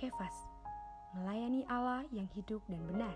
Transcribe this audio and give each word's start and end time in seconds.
Kefas, 0.00 0.32
melayani 1.12 1.60
Allah 1.68 2.08
yang 2.08 2.24
hidup 2.32 2.64
dan 2.72 2.80
benar. 2.88 3.12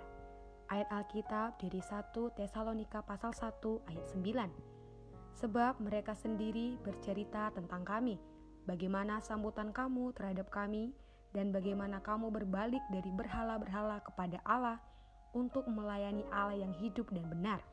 Ayat 0.69 0.85
Alkitab 0.93 1.57
dari 1.57 1.81
1 1.81 2.13
Tesalonika 2.37 3.01
pasal 3.01 3.33
1 3.33 3.89
ayat 3.89 4.05
9. 4.13 5.41
Sebab 5.41 5.81
mereka 5.81 6.13
sendiri 6.13 6.77
bercerita 6.85 7.49
tentang 7.57 7.89
kami, 7.89 8.21
bagaimana 8.69 9.25
sambutan 9.25 9.73
kamu 9.73 10.13
terhadap 10.13 10.53
kami, 10.53 10.93
dan 11.33 11.57
bagaimana 11.57 12.05
kamu 12.05 12.29
berbalik 12.29 12.85
dari 12.93 13.09
berhala-berhala 13.17 14.05
kepada 14.05 14.45
Allah 14.45 14.77
untuk 15.33 15.65
melayani 15.65 16.29
Allah 16.29 16.69
yang 16.69 16.77
hidup 16.85 17.09
dan 17.17 17.25
benar. 17.33 17.65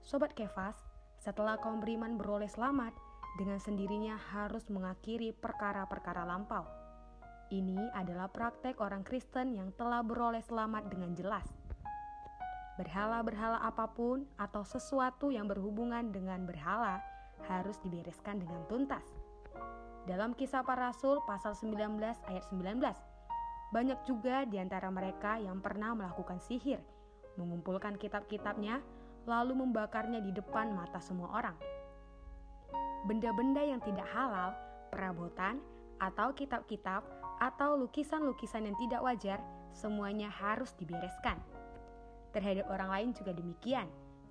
Sobat 0.00 0.32
Kefas, 0.32 0.80
setelah 1.20 1.60
kaum 1.60 1.84
beriman 1.84 2.16
beroleh 2.16 2.48
selamat, 2.48 2.96
dengan 3.36 3.60
sendirinya 3.60 4.16
harus 4.16 4.64
mengakhiri 4.72 5.36
perkara-perkara 5.36 6.24
lampau. 6.24 6.87
Ini 7.48 7.96
adalah 7.96 8.28
praktek 8.28 8.76
orang 8.84 9.00
Kristen 9.00 9.56
yang 9.56 9.72
telah 9.72 10.04
beroleh 10.04 10.44
selamat 10.44 10.92
dengan 10.92 11.16
jelas. 11.16 11.48
Berhala-berhala 12.76 13.64
apa 13.64 13.88
pun 13.88 14.28
atau 14.36 14.68
sesuatu 14.68 15.32
yang 15.32 15.48
berhubungan 15.48 16.12
dengan 16.12 16.44
berhala 16.44 17.00
harus 17.48 17.80
dibereskan 17.80 18.44
dengan 18.44 18.68
tuntas. 18.68 19.02
Dalam 20.04 20.36
kisah 20.36 20.60
para 20.60 20.92
rasul 20.92 21.24
pasal 21.24 21.56
19 21.56 21.96
ayat 22.28 22.44
19, 22.52 22.84
banyak 23.72 24.00
juga 24.04 24.44
di 24.44 24.60
antara 24.60 24.92
mereka 24.92 25.40
yang 25.40 25.64
pernah 25.64 25.96
melakukan 25.96 26.44
sihir, 26.44 26.84
mengumpulkan 27.40 27.96
kitab-kitabnya, 27.96 28.84
lalu 29.24 29.56
membakarnya 29.56 30.20
di 30.20 30.36
depan 30.36 30.76
mata 30.76 31.00
semua 31.00 31.32
orang. 31.32 31.56
Benda-benda 33.08 33.64
yang 33.64 33.80
tidak 33.80 34.04
halal, 34.12 34.52
perabotan, 34.92 35.64
atau 35.98 36.30
kitab-kitab, 36.32 37.02
atau 37.38 37.78
lukisan-lukisan 37.78 38.66
yang 38.66 38.76
tidak 38.78 39.00
wajar, 39.02 39.38
semuanya 39.70 40.30
harus 40.30 40.74
dibereskan. 40.74 41.38
Terhadap 42.34 42.68
orang 42.68 42.90
lain 42.90 43.08
juga 43.16 43.32
demikian. 43.32 43.88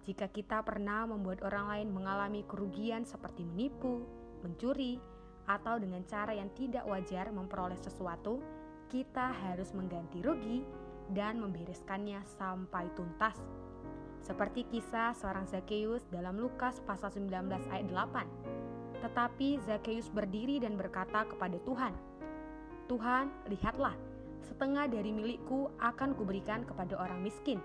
Jika 0.07 0.31
kita 0.31 0.63
pernah 0.63 1.03
membuat 1.03 1.43
orang 1.43 1.67
lain 1.67 1.87
mengalami 1.91 2.47
kerugian 2.47 3.03
seperti 3.03 3.43
menipu, 3.43 4.07
mencuri, 4.39 4.99
atau 5.47 5.79
dengan 5.79 6.03
cara 6.03 6.35
yang 6.35 6.51
tidak 6.55 6.83
wajar 6.87 7.31
memperoleh 7.31 7.79
sesuatu, 7.79 8.39
kita 8.87 9.31
harus 9.47 9.71
mengganti 9.75 10.19
rugi 10.23 10.63
dan 11.11 11.39
membereskannya 11.39 12.23
sampai 12.39 12.91
tuntas. 12.95 13.35
Seperti 14.23 14.67
kisah 14.67 15.15
seorang 15.15 15.47
Zakheus 15.47 16.03
dalam 16.11 16.35
Lukas 16.35 16.83
pasal 16.83 17.15
19 17.15 17.47
ayat 17.71 17.87
8. 17.87 18.99
Tetapi 18.99 19.63
Zakheus 19.63 20.11
berdiri 20.11 20.59
dan 20.59 20.75
berkata 20.75 21.23
kepada 21.23 21.55
Tuhan, 21.63 21.95
Tuhan, 22.87 23.27
lihatlah, 23.51 23.91
setengah 24.47 24.87
dari 24.87 25.11
milikku 25.11 25.67
akan 25.83 26.15
kuberikan 26.15 26.63
kepada 26.63 26.95
orang 26.95 27.19
miskin, 27.19 27.59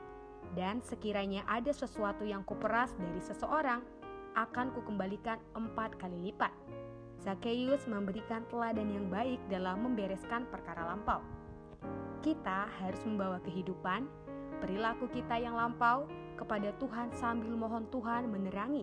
dan 0.59 0.83
sekiranya 0.83 1.47
ada 1.47 1.70
sesuatu 1.70 2.27
yang 2.27 2.42
kuperas 2.42 2.91
dari 2.98 3.23
seseorang, 3.23 3.87
akan 4.34 4.75
kukembalikan 4.75 5.39
empat 5.55 5.95
kali 6.03 6.31
lipat. 6.31 6.51
Zakheus 7.23 7.87
memberikan 7.87 8.42
teladan 8.51 8.91
yang 8.91 9.06
baik 9.06 9.39
dalam 9.47 9.87
membereskan 9.87 10.42
perkara 10.51 10.91
lampau. 10.91 11.23
Kita 12.19 12.67
harus 12.83 12.98
membawa 13.07 13.39
kehidupan, 13.47 14.11
perilaku 14.59 15.07
kita 15.07 15.39
yang 15.39 15.55
lampau 15.55 16.11
kepada 16.34 16.75
Tuhan 16.83 17.14
sambil 17.14 17.55
mohon 17.55 17.86
Tuhan 17.95 18.27
menerangi 18.27 18.83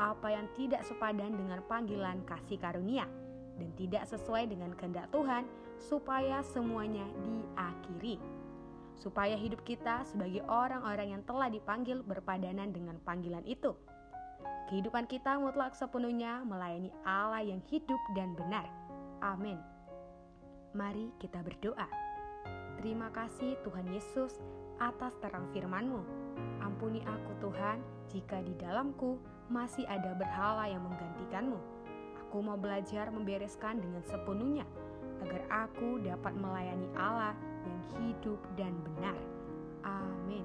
apa 0.00 0.32
yang 0.32 0.48
tidak 0.56 0.80
sepadan 0.88 1.36
dengan 1.36 1.60
panggilan 1.68 2.24
kasih 2.24 2.56
karunia 2.56 3.04
dan 3.58 3.68
tidak 3.78 4.04
sesuai 4.10 4.50
dengan 4.50 4.74
kehendak 4.74 5.10
Tuhan 5.14 5.46
supaya 5.78 6.42
semuanya 6.42 7.04
diakhiri. 7.22 8.18
Supaya 8.94 9.34
hidup 9.34 9.66
kita 9.66 10.06
sebagai 10.06 10.46
orang-orang 10.46 11.18
yang 11.18 11.22
telah 11.26 11.50
dipanggil 11.50 12.00
berpadanan 12.06 12.70
dengan 12.70 12.96
panggilan 13.02 13.42
itu. 13.44 13.74
Kehidupan 14.70 15.04
kita 15.10 15.36
mutlak 15.36 15.76
sepenuhnya 15.76 16.40
melayani 16.46 16.88
Allah 17.04 17.44
yang 17.44 17.60
hidup 17.68 18.00
dan 18.16 18.32
benar. 18.32 18.64
Amin. 19.20 19.60
Mari 20.72 21.12
kita 21.20 21.44
berdoa. 21.44 21.86
Terima 22.80 23.12
kasih 23.12 23.60
Tuhan 23.62 23.86
Yesus 23.92 24.40
atas 24.82 25.14
terang 25.22 25.46
firman-Mu. 25.52 26.02
Ampuni 26.64 27.04
aku 27.04 27.30
Tuhan 27.44 27.78
jika 28.10 28.42
di 28.42 28.56
dalamku 28.58 29.20
masih 29.52 29.84
ada 29.86 30.16
berhala 30.16 30.66
yang 30.66 30.82
menggantikanmu. 30.82 31.73
Aku 32.34 32.42
mau 32.42 32.58
belajar 32.58 33.14
membereskan 33.14 33.78
dengan 33.78 34.02
sepenuhnya 34.02 34.66
agar 35.22 35.70
aku 35.70 36.02
dapat 36.02 36.34
melayani 36.34 36.90
Allah 36.98 37.30
yang 37.62 37.80
hidup 37.94 38.42
dan 38.58 38.74
benar. 38.82 39.14
Amin. 39.86 40.42